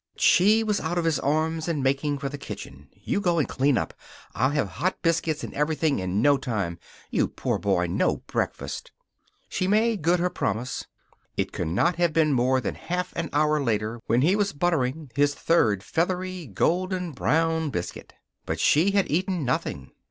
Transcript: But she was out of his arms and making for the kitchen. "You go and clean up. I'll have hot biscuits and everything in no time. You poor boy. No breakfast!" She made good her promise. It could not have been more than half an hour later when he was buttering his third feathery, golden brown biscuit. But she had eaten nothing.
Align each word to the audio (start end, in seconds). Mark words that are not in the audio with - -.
But 0.15 0.21
she 0.23 0.63
was 0.63 0.79
out 0.79 0.97
of 0.97 1.05
his 1.05 1.19
arms 1.19 1.67
and 1.67 1.83
making 1.83 2.17
for 2.17 2.27
the 2.27 2.39
kitchen. 2.39 2.89
"You 3.03 3.21
go 3.21 3.37
and 3.37 3.47
clean 3.47 3.77
up. 3.77 3.93
I'll 4.33 4.49
have 4.49 4.67
hot 4.67 4.97
biscuits 5.03 5.43
and 5.43 5.53
everything 5.53 5.99
in 5.99 6.23
no 6.23 6.37
time. 6.37 6.79
You 7.11 7.27
poor 7.27 7.59
boy. 7.59 7.85
No 7.85 8.17
breakfast!" 8.25 8.91
She 9.47 9.67
made 9.67 10.01
good 10.01 10.19
her 10.19 10.31
promise. 10.31 10.87
It 11.37 11.51
could 11.51 11.67
not 11.67 11.97
have 11.97 12.13
been 12.13 12.33
more 12.33 12.59
than 12.59 12.73
half 12.73 13.13
an 13.15 13.29
hour 13.31 13.61
later 13.61 13.99
when 14.07 14.23
he 14.23 14.35
was 14.35 14.53
buttering 14.53 15.11
his 15.13 15.35
third 15.35 15.83
feathery, 15.83 16.47
golden 16.47 17.11
brown 17.11 17.69
biscuit. 17.69 18.15
But 18.43 18.59
she 18.59 18.89
had 18.93 19.11
eaten 19.11 19.45
nothing. 19.45 19.91